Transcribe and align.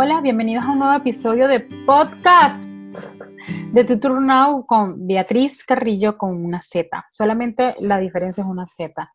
Hola, 0.00 0.20
bienvenidos 0.20 0.64
a 0.64 0.70
un 0.70 0.78
nuevo 0.78 0.94
episodio 0.94 1.48
de 1.48 1.58
podcast 1.58 2.62
de 2.62 3.82
Tutor 3.82 4.22
Now 4.22 4.64
con 4.64 5.08
Beatriz 5.08 5.64
Carrillo 5.64 6.16
con 6.16 6.44
una 6.44 6.62
Z. 6.62 7.04
Solamente 7.10 7.74
la 7.80 7.98
diferencia 7.98 8.42
es 8.42 8.48
una 8.48 8.64
Z. 8.64 9.12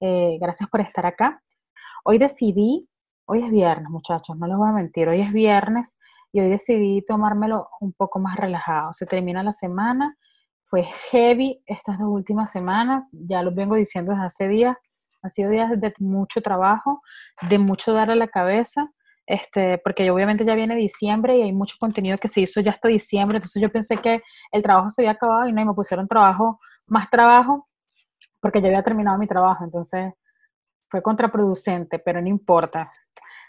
Eh, 0.00 0.38
gracias 0.40 0.70
por 0.70 0.80
estar 0.80 1.04
acá. 1.04 1.42
Hoy 2.02 2.16
decidí, 2.16 2.88
hoy 3.26 3.44
es 3.44 3.50
viernes 3.50 3.90
muchachos, 3.90 4.34
no 4.38 4.46
les 4.46 4.56
voy 4.56 4.70
a 4.70 4.72
mentir, 4.72 5.06
hoy 5.06 5.20
es 5.20 5.34
viernes 5.34 5.98
y 6.32 6.40
hoy 6.40 6.48
decidí 6.48 7.04
tomármelo 7.06 7.68
un 7.80 7.92
poco 7.92 8.18
más 8.18 8.38
relajado. 8.38 8.94
Se 8.94 9.04
termina 9.04 9.42
la 9.42 9.52
semana, 9.52 10.16
fue 10.64 10.84
heavy 11.10 11.62
estas 11.66 11.98
dos 11.98 12.08
últimas 12.08 12.50
semanas, 12.50 13.06
ya 13.12 13.42
lo 13.42 13.52
vengo 13.52 13.74
diciendo 13.74 14.12
desde 14.12 14.24
hace 14.24 14.48
días, 14.48 14.78
ha 15.20 15.28
sido 15.28 15.50
días 15.50 15.78
de 15.78 15.92
mucho 15.98 16.40
trabajo, 16.40 17.02
de 17.50 17.58
mucho 17.58 17.92
dar 17.92 18.10
a 18.10 18.14
la 18.14 18.28
cabeza 18.28 18.90
este, 19.26 19.78
porque 19.78 20.10
obviamente 20.10 20.44
ya 20.44 20.54
viene 20.54 20.74
diciembre 20.74 21.36
y 21.38 21.42
hay 21.42 21.52
mucho 21.52 21.76
contenido 21.78 22.18
que 22.18 22.28
se 22.28 22.40
hizo 22.40 22.60
ya 22.60 22.72
hasta 22.72 22.88
diciembre, 22.88 23.36
entonces 23.36 23.62
yo 23.62 23.70
pensé 23.70 23.96
que 23.96 24.22
el 24.50 24.62
trabajo 24.62 24.90
se 24.90 25.02
había 25.02 25.12
acabado 25.12 25.48
y 25.48 25.52
no, 25.52 25.64
me 25.64 25.74
pusieron 25.74 26.08
trabajo, 26.08 26.58
más 26.86 27.08
trabajo, 27.08 27.68
porque 28.40 28.60
ya 28.60 28.68
había 28.68 28.82
terminado 28.82 29.18
mi 29.18 29.26
trabajo, 29.26 29.64
entonces 29.64 30.12
fue 30.90 31.02
contraproducente, 31.02 31.98
pero 31.98 32.20
no 32.20 32.28
importa. 32.28 32.92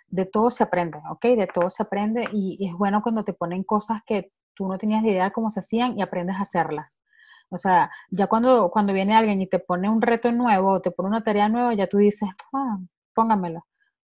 De 0.08 0.26
todo 0.26 0.52
se 0.52 0.63
aprende, 0.63 0.99
¿ok? 1.09 1.26
De 1.26 1.48
todo 1.48 1.70
se 1.72 1.82
aprende 1.82 2.30
y, 2.32 2.68
es 2.68 2.74
bueno 2.77 3.02
cuando 3.02 3.24
te 3.24 3.34
ponen 3.34 3.63
cosas 3.63 4.02
que 4.05 4.32
tú 4.54 4.68
no 4.68 4.77
tenías 4.77 5.04
idea 5.04 5.26
de 5.26 5.32
cómo 5.32 5.49
se 5.49 5.60
hacían 5.60 5.98
y 5.98 6.04
aprendes 6.04 6.35
a 6.38 6.44
hacerlas. 6.44 6.99
O 7.49 7.58
sea, 7.58 7.91
ya 8.12 8.27
cuando, 8.27 8.70
cuando 8.71 8.94
viene 8.94 9.16
alguien 9.16 9.41
y 9.41 9.48
te 9.48 9.60
pone 9.60 9.90
un 9.90 10.02
reto 10.02 10.32
nuevo 10.32 10.74
o 10.74 10.82
te 10.82 10.91
pone 10.91 11.10
una 11.10 11.24
tarea 11.24 11.49
nueva, 11.49 11.74
ya 11.74 11.88
tú 11.88 11.98
dices, 11.98 12.30
ah, 12.54 12.77
póngamela 13.16 13.63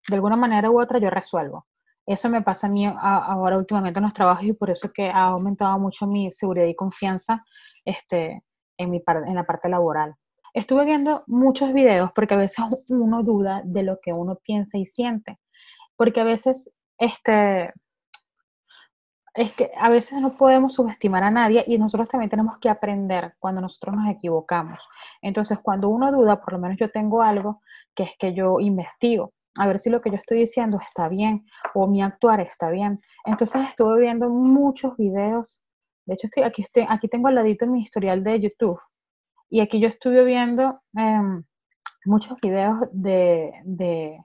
de 0.07 0.15
alguna 0.15 0.35
manera 0.35 0.69
u 0.71 0.81
otra 0.81 0.99
yo 0.99 1.09
resuelvo. 1.09 1.65
Eso 2.05 2.29
me 2.29 2.41
pasa 2.41 2.67
a 2.67 2.69
mí 2.69 2.85
ahora 2.85 3.57
últimamente 3.57 3.99
en 3.99 4.03
los 4.05 4.13
trabajos 4.13 4.45
y 4.45 4.53
por 4.53 4.69
eso 4.69 4.91
que 4.93 5.09
ha 5.09 5.25
aumentado 5.25 5.77
mucho 5.77 6.07
mi 6.07 6.31
seguridad 6.31 6.65
y 6.65 6.75
confianza 6.75 7.43
este, 7.83 8.43
en, 8.77 8.89
mi 8.89 9.03
en 9.05 9.35
la 9.35 9.43
parte 9.43 9.67
laboral. 9.67 10.15
Estuve 10.53 10.85
viendo 10.85 11.23
muchos 11.27 11.73
videos 11.73 12.11
porque 12.13 12.35
a 12.35 12.37
veces 12.37 12.63
uno 12.87 13.23
duda 13.23 13.61
de 13.65 13.83
lo 13.83 13.99
que 14.01 14.13
uno 14.13 14.37
piensa 14.41 14.77
y 14.77 14.85
siente. 14.85 15.37
Porque 15.97 16.21
a 16.21 16.23
veces, 16.23 16.71
este, 16.97 17.73
es 19.33 19.51
que 19.53 19.71
a 19.77 19.89
veces 19.89 20.21
no 20.21 20.37
podemos 20.37 20.75
subestimar 20.75 21.23
a 21.23 21.31
nadie 21.31 21.65
y 21.67 21.77
nosotros 21.77 22.07
también 22.07 22.29
tenemos 22.29 22.57
que 22.59 22.69
aprender 22.69 23.35
cuando 23.37 23.59
nosotros 23.59 23.97
nos 23.97 24.09
equivocamos. 24.09 24.79
Entonces, 25.21 25.59
cuando 25.59 25.89
uno 25.89 26.09
duda, 26.09 26.39
por 26.39 26.53
lo 26.53 26.59
menos 26.59 26.77
yo 26.77 26.89
tengo 26.89 27.21
algo 27.21 27.61
que 27.93 28.03
es 28.03 28.11
que 28.17 28.33
yo 28.33 28.61
investigo 28.61 29.33
a 29.57 29.67
ver 29.67 29.79
si 29.79 29.89
lo 29.89 30.01
que 30.01 30.09
yo 30.09 30.15
estoy 30.17 30.39
diciendo 30.39 30.79
está 30.85 31.07
bien 31.09 31.45
o 31.73 31.87
mi 31.87 32.01
actuar 32.01 32.39
está 32.41 32.69
bien. 32.69 33.01
Entonces 33.25 33.67
estuve 33.69 33.99
viendo 33.99 34.29
muchos 34.29 34.95
videos. 34.97 35.63
De 36.05 36.13
hecho, 36.13 36.27
estoy, 36.27 36.43
aquí, 36.43 36.61
estoy, 36.61 36.85
aquí 36.87 37.07
tengo 37.07 37.27
al 37.27 37.35
ladito 37.35 37.67
mi 37.67 37.81
historial 37.81 38.23
de 38.23 38.39
YouTube. 38.39 38.79
Y 39.49 39.59
aquí 39.61 39.79
yo 39.79 39.87
estuve 39.87 40.23
viendo 40.23 40.81
em, 40.93 41.43
muchos 42.05 42.37
videos 42.41 42.79
de, 42.91 43.53
de, 43.63 44.23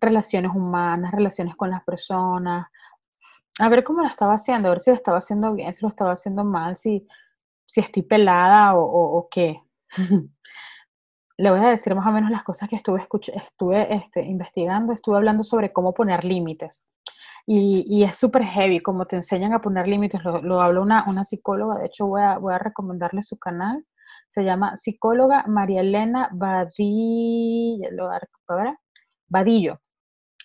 relaciones 0.00 0.52
humanas, 0.54 1.12
relaciones 1.12 1.56
con 1.56 1.70
las 1.70 1.82
personas. 1.84 2.68
A 3.58 3.68
ver 3.68 3.82
cómo 3.82 4.02
lo 4.02 4.08
estaba 4.08 4.34
haciendo, 4.34 4.68
a 4.68 4.72
ver 4.72 4.80
si 4.80 4.90
lo 4.90 4.96
estaba 4.96 5.18
haciendo 5.18 5.52
bien, 5.54 5.74
si 5.74 5.84
lo 5.84 5.88
estaba 5.88 6.12
haciendo 6.12 6.44
mal, 6.44 6.76
si, 6.76 7.06
si 7.66 7.80
estoy 7.80 8.02
pelada 8.02 8.76
o, 8.76 8.84
o, 8.84 9.18
o 9.18 9.28
qué. 9.28 9.60
le 11.38 11.50
voy 11.52 11.60
a 11.60 11.70
decir 11.70 11.94
más 11.94 12.06
o 12.06 12.10
menos 12.10 12.30
las 12.30 12.42
cosas 12.42 12.68
que 12.68 12.76
estuve, 12.76 13.06
estuve 13.32 13.94
este, 13.94 14.26
investigando, 14.26 14.92
estuve 14.92 15.16
hablando 15.16 15.44
sobre 15.44 15.72
cómo 15.72 15.94
poner 15.94 16.24
límites. 16.24 16.82
Y, 17.46 18.04
es 18.04 18.16
súper 18.16 18.42
heavy, 18.44 18.80
como 18.80 19.06
te 19.06 19.16
enseñan 19.16 19.54
a 19.54 19.62
poner 19.62 19.88
límites, 19.88 20.22
lo, 20.22 20.42
lo 20.42 20.60
habló 20.60 20.82
una, 20.82 21.04
una, 21.08 21.24
psicóloga, 21.24 21.78
de 21.78 21.86
hecho 21.86 22.06
voy 22.06 22.20
a, 22.20 22.36
voy 22.36 22.52
a 22.52 22.58
recomendarle 22.58 23.22
su 23.22 23.38
canal, 23.38 23.86
se 24.28 24.44
llama 24.44 24.76
psicóloga 24.76 25.44
María 25.46 25.80
Elena 25.80 26.28
Badillo, 26.32 27.88
Badillo, 29.28 29.80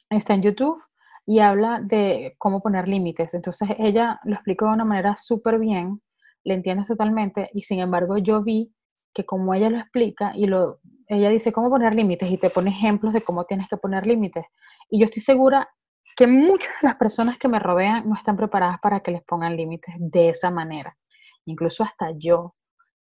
está 0.10 0.34
en 0.34 0.44
YouTube 0.44 0.82
y 1.26 1.40
habla 1.40 1.82
de 1.82 2.36
cómo 2.38 2.62
poner 2.62 2.88
límites. 2.88 3.34
Entonces 3.34 3.70
ella 3.80 4.22
lo 4.24 4.36
explicó 4.36 4.68
de 4.68 4.74
una 4.74 4.86
manera 4.86 5.18
súper 5.18 5.60
bien, 5.60 6.02
le 6.46 6.54
entiendes 6.54 6.88
totalmente, 6.88 7.50
y 7.54 7.64
sin 7.64 7.80
embargo 7.80 8.18
yo 8.18 8.44
vi 8.44 8.74
que 9.14 9.26
como 9.26 9.54
ella 9.54 9.70
lo 9.70 9.78
explica 9.78 10.34
y 10.36 10.48
lo, 10.48 10.80
ella 11.08 11.30
dice 11.30 11.52
cómo 11.52 11.70
poner 11.70 11.94
límites 11.94 12.30
y 12.30 12.38
te 12.38 12.50
pone 12.50 12.72
ejemplos 12.72 13.14
de 13.14 13.22
cómo 13.22 13.46
tienes 13.46 13.68
que 13.68 13.78
poner 13.78 14.08
límites. 14.08 14.46
Y 14.90 15.00
yo 15.00 15.06
estoy 15.06 15.22
segura 15.22 15.70
que 16.16 16.28
muchas 16.28 16.72
de 16.82 16.88
las 16.88 16.98
personas 16.98 17.38
que 17.38 17.48
me 17.48 17.60
rodean 17.60 18.08
no 18.08 18.16
están 18.16 18.36
preparadas 18.36 18.80
para 18.82 19.00
que 19.02 19.12
les 19.12 19.24
pongan 19.24 19.56
límites 19.56 19.96
de 19.98 20.30
esa 20.30 20.52
manera. 20.52 20.98
Incluso 21.46 21.84
hasta 21.84 22.12
yo 22.18 22.56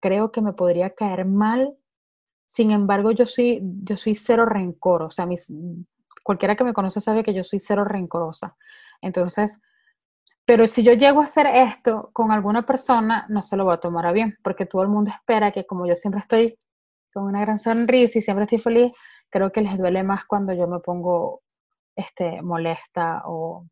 creo 0.00 0.32
que 0.32 0.40
me 0.40 0.52
podría 0.52 0.94
caer 0.94 1.24
mal. 1.24 1.76
Sin 2.48 2.70
embargo, 2.70 3.10
yo 3.10 3.26
soy, 3.26 3.60
yo 3.84 3.96
soy 3.96 4.14
cero 4.14 4.46
rencor. 4.46 5.02
O 5.02 5.10
sea, 5.10 5.26
mis, 5.26 5.52
cualquiera 6.24 6.56
que 6.56 6.64
me 6.64 6.74
conoce 6.74 7.00
sabe 7.00 7.22
que 7.22 7.34
yo 7.34 7.44
soy 7.44 7.60
cero 7.60 7.84
rencorosa. 7.84 8.56
Entonces, 9.00 9.60
pero 10.48 10.66
si 10.66 10.82
yo 10.82 10.94
llego 10.94 11.20
a 11.20 11.24
hacer 11.24 11.46
esto 11.46 12.08
con 12.14 12.32
alguna 12.32 12.64
persona, 12.64 13.26
no 13.28 13.42
se 13.42 13.54
lo 13.54 13.66
voy 13.66 13.74
a 13.74 13.80
tomar 13.80 14.06
a 14.06 14.12
bien, 14.12 14.38
porque 14.42 14.64
todo 14.64 14.80
el 14.80 14.88
mundo 14.88 15.10
espera 15.10 15.52
que 15.52 15.66
como 15.66 15.86
yo 15.86 15.94
siempre 15.94 16.22
estoy 16.22 16.58
con 17.12 17.24
una 17.24 17.42
gran 17.42 17.58
sonrisa 17.58 18.18
y 18.18 18.22
siempre 18.22 18.44
estoy 18.44 18.58
feliz, 18.58 18.96
creo 19.28 19.52
que 19.52 19.60
les 19.60 19.76
duele 19.76 20.02
más 20.02 20.24
cuando 20.24 20.54
yo 20.54 20.66
me 20.66 20.80
pongo 20.80 21.42
este, 21.94 22.40
molesta 22.40 23.24
o 23.26 23.66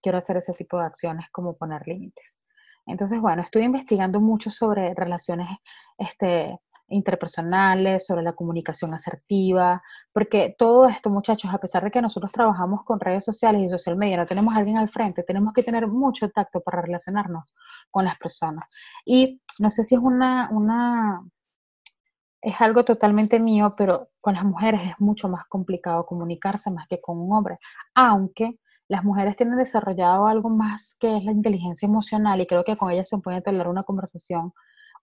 quiero 0.00 0.16
hacer 0.16 0.38
ese 0.38 0.54
tipo 0.54 0.78
de 0.78 0.86
acciones 0.86 1.26
como 1.30 1.54
poner 1.54 1.86
límites. 1.86 2.38
Entonces, 2.86 3.20
bueno, 3.20 3.42
estoy 3.42 3.64
investigando 3.64 4.18
mucho 4.18 4.50
sobre 4.50 4.94
relaciones 4.94 5.48
este, 5.98 6.58
interpersonales, 6.92 8.06
sobre 8.06 8.22
la 8.22 8.32
comunicación 8.34 8.94
asertiva, 8.94 9.82
porque 10.12 10.54
todo 10.58 10.86
esto, 10.86 11.10
muchachos, 11.10 11.52
a 11.52 11.58
pesar 11.58 11.84
de 11.84 11.90
que 11.90 12.02
nosotros 12.02 12.30
trabajamos 12.32 12.84
con 12.84 13.00
redes 13.00 13.24
sociales 13.24 13.62
y 13.62 13.70
social 13.70 13.96
media, 13.96 14.18
no 14.18 14.26
tenemos 14.26 14.54
a 14.54 14.58
alguien 14.58 14.78
al 14.78 14.88
frente, 14.88 15.22
tenemos 15.22 15.52
que 15.52 15.62
tener 15.62 15.86
mucho 15.86 16.30
tacto 16.30 16.60
para 16.60 16.82
relacionarnos 16.82 17.44
con 17.90 18.04
las 18.04 18.18
personas. 18.18 18.64
Y 19.04 19.40
no 19.58 19.70
sé 19.70 19.84
si 19.84 19.94
es 19.94 20.00
una, 20.00 20.48
una 20.52 21.22
es 22.42 22.54
algo 22.60 22.84
totalmente 22.84 23.38
mío, 23.38 23.74
pero 23.76 24.10
con 24.20 24.34
las 24.34 24.44
mujeres 24.44 24.80
es 24.90 25.00
mucho 25.00 25.28
más 25.28 25.46
complicado 25.46 26.04
comunicarse 26.04 26.70
más 26.70 26.86
que 26.88 27.00
con 27.00 27.18
un 27.18 27.32
hombre, 27.32 27.58
aunque 27.94 28.58
las 28.88 29.04
mujeres 29.04 29.36
tienen 29.36 29.56
desarrollado 29.56 30.26
algo 30.26 30.50
más 30.50 30.96
que 31.00 31.16
es 31.16 31.24
la 31.24 31.32
inteligencia 31.32 31.86
emocional 31.86 32.40
y 32.40 32.46
creo 32.46 32.64
que 32.64 32.76
con 32.76 32.90
ellas 32.90 33.08
se 33.08 33.18
puede 33.18 33.40
tener 33.40 33.68
una 33.68 33.84
conversación 33.84 34.52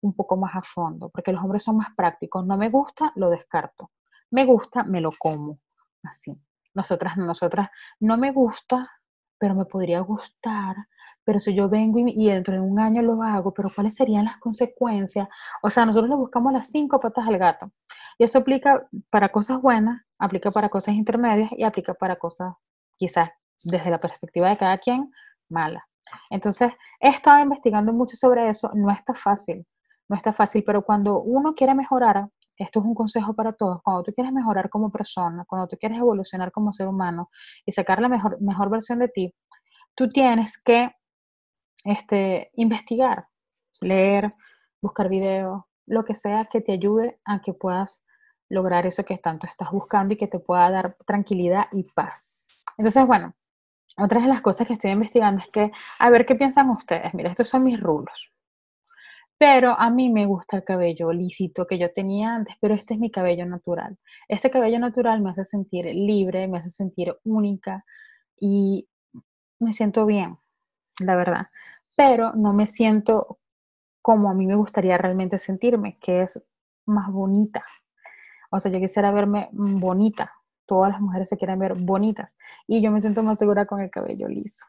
un 0.02 0.14
poco 0.16 0.38
más 0.38 0.56
a 0.56 0.62
fondo, 0.62 1.10
porque 1.10 1.32
los 1.32 1.44
hombres 1.44 1.64
son 1.64 1.78
más 1.78 1.90
prácticos. 1.96 2.46
No 2.46 2.58
me 2.58 2.70
gusta, 2.70 3.12
lo 3.16 3.30
descarto. 3.30 3.92
Me 4.32 4.46
gusta, 4.46 4.84
me 4.84 5.02
lo 5.02 5.12
como. 5.18 5.60
Así. 6.04 6.36
Nosotras, 6.74 7.18
nosotras, 7.18 7.70
no 8.00 8.18
me 8.18 8.32
gusta, 8.32 8.90
pero 9.38 9.56
me 9.56 9.66
podría 9.66 10.02
gustar, 10.02 10.76
pero 11.24 11.40
si 11.40 11.56
yo 11.56 11.70
vengo 11.70 12.00
y, 12.00 12.28
dentro 12.28 12.54
de 12.54 12.60
un 12.60 12.80
año 12.80 13.02
lo 13.02 13.24
hago, 13.24 13.54
pero 13.54 13.70
¿cuáles 13.74 13.96
serían 13.96 14.26
las 14.26 14.38
consecuencias? 14.38 15.28
O 15.64 15.70
sea, 15.70 15.86
nosotros 15.86 16.10
le 16.10 16.16
buscamos 16.16 16.54
las 16.54 16.70
cinco 16.70 17.00
patas 17.00 17.28
al 17.28 17.38
gato. 17.38 17.72
Y 18.18 18.26
eso 18.26 18.40
aplica 18.40 18.88
para 19.10 19.30
cosas 19.30 19.62
buenas, 19.62 20.02
aplica 20.20 20.52
para 20.52 20.70
cosas 20.70 20.96
intermedias 20.96 21.50
y 21.54 21.64
aplica 21.64 21.94
para 21.94 22.18
cosas 22.18 22.54
quizás 22.98 23.30
desde 23.64 23.90
la 23.90 24.00
perspectiva 24.00 24.50
de 24.50 24.58
cada 24.58 24.78
quien, 24.78 25.12
malas. 25.50 25.84
Entonces, 26.30 26.72
he 27.00 27.10
estado 27.10 27.40
investigando 27.40 27.94
mucho 27.94 28.18
sobre 28.18 28.50
eso, 28.50 28.72
no 28.74 28.92
está 28.92 29.14
fácil 29.14 29.66
no 30.10 30.18
está 30.18 30.34
fácil, 30.34 30.64
pero 30.66 30.84
cuando 30.84 31.22
uno 31.22 31.56
quiere 31.56 31.76
mejorar, 31.76 32.28
esto 32.58 32.80
es 32.80 32.86
un 32.86 32.96
consejo 32.96 33.34
para 33.34 33.54
todos, 33.54 33.82
cuando 33.84 34.04
tú 34.04 34.12
quieres 34.14 34.34
mejorar 34.34 34.70
como 34.70 34.92
persona, 34.92 35.46
cuando 35.48 35.68
tú 35.68 35.78
quieres 35.78 35.98
evolucionar 35.98 36.52
como 36.52 36.74
ser 36.74 36.88
humano 36.88 37.30
y 37.66 37.72
sacar 37.72 38.02
la 38.02 38.10
mejor, 38.10 38.42
mejor 38.42 38.70
versión 38.70 39.00
de 39.00 39.08
ti, 39.08 39.34
tú 39.96 40.10
tienes 40.10 40.62
que 40.62 40.92
este, 41.86 42.52
investigar, 42.56 43.28
leer, 43.82 44.34
buscar 44.82 45.08
videos, 45.10 45.64
lo 45.86 46.04
que 46.04 46.16
sea 46.16 46.46
que 46.46 46.62
te 46.62 46.74
ayude 46.74 47.20
a 47.24 47.42
que 47.42 47.54
puedas 47.54 48.04
lograr 48.50 48.86
eso 48.86 49.06
que 49.06 49.18
tanto 49.18 49.48
estás 49.48 49.72
buscando 49.72 50.14
y 50.14 50.18
que 50.18 50.28
te 50.28 50.40
pueda 50.40 50.70
dar 50.70 50.98
tranquilidad 51.06 51.66
y 51.72 51.84
paz. 51.84 52.66
Entonces, 52.78 53.06
bueno, 53.06 53.36
otra 53.98 54.22
de 54.22 54.28
las 54.28 54.42
cosas 54.42 54.68
que 54.68 54.74
estoy 54.74 54.92
investigando 54.92 55.42
es 55.42 55.50
que, 55.50 55.72
a 56.00 56.10
ver 56.10 56.26
qué 56.26 56.36
piensan 56.36 56.70
ustedes. 56.70 57.14
Mira, 57.14 57.30
estos 57.30 57.48
son 57.48 57.64
mis 57.64 57.80
rulos. 57.80 58.32
Pero 59.40 59.72
a 59.80 59.90
mí 59.90 60.10
me 60.10 60.26
gusta 60.26 60.58
el 60.58 60.66
cabello 60.66 61.14
lícito 61.14 61.66
que 61.66 61.80
yo 61.80 61.94
tenía 61.94 62.36
antes, 62.36 62.56
pero 62.60 62.76
este 62.76 62.96
es 62.96 63.00
mi 63.00 63.10
cabello 63.10 63.46
natural. 63.46 63.98
Este 64.28 64.52
cabello 64.52 64.80
natural 64.80 65.22
me 65.22 65.32
hace 65.32 65.46
sentir 65.46 65.86
libre, 65.86 66.48
me 66.50 66.60
hace 66.60 66.70
sentir 66.70 67.16
única 67.24 67.86
y 68.38 68.88
me 69.60 69.72
siento 69.72 70.06
bien, 70.06 70.38
la 71.00 71.16
verdad. 71.16 71.48
Pero 71.96 72.34
no 72.34 72.54
me 72.54 72.68
siento 72.68 73.40
como 74.02 74.30
a 74.30 74.34
mí 74.34 74.46
me 74.46 74.56
gustaría 74.56 74.98
realmente 74.98 75.38
sentirme, 75.38 75.98
que 76.02 76.24
es 76.24 76.44
más 76.86 77.10
bonita. 77.10 77.64
O 78.52 78.60
sea, 78.60 78.72
yo 78.72 78.80
quisiera 78.80 79.12
verme 79.12 79.50
bonita. 79.54 80.34
Todas 80.66 80.92
las 80.92 81.02
mujeres 81.02 81.30
se 81.30 81.38
quieren 81.38 81.60
ver 81.60 81.76
bonitas. 81.76 82.36
Y 82.68 82.82
yo 82.82 82.92
me 82.92 83.00
siento 83.02 83.24
más 83.24 83.40
segura 83.40 83.66
con 83.66 83.80
el 83.80 83.90
cabello 83.90 84.28
liso. 84.28 84.66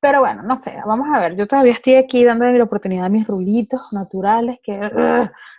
Pero 0.00 0.20
bueno, 0.20 0.42
no 0.42 0.56
sé, 0.56 0.78
vamos 0.86 1.08
a 1.12 1.18
ver. 1.18 1.34
Yo 1.36 1.46
todavía 1.46 1.72
estoy 1.72 1.96
aquí 1.96 2.24
dándole 2.24 2.56
la 2.56 2.64
oportunidad 2.64 3.06
a 3.06 3.08
mis 3.08 3.26
rulitos 3.26 3.92
naturales 3.92 4.58
que 4.62 4.78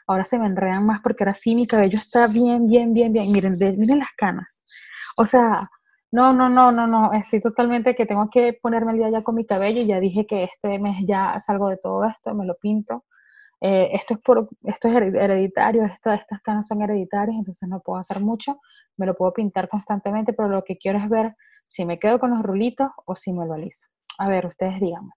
ahora 0.08 0.24
se 0.24 0.40
me 0.40 0.46
enredan 0.46 0.86
más 0.86 1.02
porque 1.02 1.24
ahora 1.24 1.34
sí 1.34 1.56
mi 1.56 1.68
cabello 1.68 1.98
está 1.98 2.28
bien, 2.28 2.68
bien, 2.68 2.94
bien, 2.94 3.12
bien. 3.12 3.32
Miren, 3.32 3.58
miren 3.60 4.00
las 4.00 4.10
canas. 4.16 4.64
O 5.18 5.26
sea, 5.26 5.70
no, 6.12 6.32
no, 6.34 6.50
no, 6.50 6.72
no, 6.72 6.88
no. 6.88 7.12
Estoy 7.14 7.42
totalmente 7.42 7.96
que 7.96 8.06
tengo 8.06 8.30
que 8.30 8.54
ponerme 8.54 8.94
el 8.94 9.00
día 9.00 9.10
ya 9.10 9.24
con 9.24 9.36
mi 9.36 9.46
cabello. 9.46 9.82
Ya 9.84 10.00
dije 10.00 10.26
que 10.26 10.46
este 10.46 10.80
mes 10.80 11.06
ya 11.06 11.38
salgo 11.42 11.70
de 11.70 11.78
todo 11.78 12.06
esto, 12.06 12.34
me 12.34 12.46
lo 12.46 12.56
pinto. 12.56 13.06
Eh, 13.62 13.90
esto 13.94 14.14
es 14.14 14.22
por, 14.22 14.48
esto 14.64 14.88
es 14.88 14.96
hereditario, 14.96 15.84
estas 15.86 16.22
canas 16.42 16.66
son 16.68 16.82
hereditarias, 16.82 17.38
entonces 17.38 17.68
no 17.68 17.82
puedo 17.82 18.00
hacer 18.00 18.22
mucho. 18.22 18.60
Me 18.96 19.06
lo 19.06 19.16
puedo 19.16 19.34
pintar 19.34 19.68
constantemente, 19.68 20.32
pero 20.32 20.48
lo 20.48 20.64
que 20.64 20.78
quiero 20.78 20.98
es 20.98 21.10
ver 21.10 21.36
si 21.68 21.86
me 21.86 22.00
quedo 22.00 22.20
con 22.20 22.32
los 22.32 22.42
rulitos 22.42 22.90
o 23.06 23.16
si 23.16 23.34
me 23.34 23.46
lo 23.46 23.54
aliso. 23.54 23.90
A 24.20 24.28
ver, 24.28 24.46
ustedes 24.46 24.80
díganme. 24.80 25.12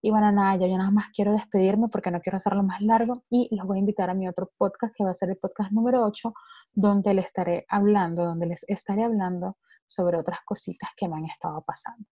Y 0.00 0.10
bueno, 0.10 0.30
nada, 0.30 0.56
yo 0.56 0.66
ya 0.66 0.78
nada 0.78 0.90
más 0.90 1.06
quiero 1.12 1.32
despedirme 1.32 1.88
porque 1.88 2.10
no 2.10 2.20
quiero 2.20 2.36
hacerlo 2.36 2.62
más 2.62 2.80
largo 2.80 3.22
y 3.30 3.48
los 3.54 3.66
voy 3.66 3.78
a 3.78 3.80
invitar 3.80 4.10
a 4.10 4.14
mi 4.14 4.28
otro 4.28 4.50
podcast 4.56 4.94
que 4.96 5.04
va 5.04 5.10
a 5.10 5.14
ser 5.14 5.30
el 5.30 5.36
podcast 5.36 5.72
número 5.72 6.04
8, 6.04 6.32
donde 6.72 7.14
les 7.14 7.26
estaré 7.26 7.66
hablando, 7.68 8.24
donde 8.24 8.46
les 8.46 8.64
estaré 8.68 9.04
hablando 9.04 9.56
sobre 9.86 10.18
otras 10.18 10.38
cositas 10.44 10.90
que 10.96 11.08
me 11.08 11.16
han 11.16 11.24
estado 11.24 11.62
pasando. 11.62 12.06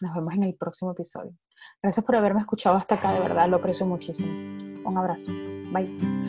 Nos 0.00 0.14
vemos 0.14 0.34
en 0.34 0.44
el 0.44 0.56
próximo 0.56 0.92
episodio. 0.92 1.32
Gracias 1.82 2.04
por 2.04 2.16
haberme 2.16 2.40
escuchado 2.40 2.76
hasta 2.76 2.96
acá, 2.96 3.12
de 3.12 3.20
verdad, 3.20 3.48
lo 3.48 3.56
aprecio 3.56 3.86
muchísimo. 3.86 4.32
Un 4.88 4.98
abrazo. 4.98 5.30
Bye. 5.72 6.27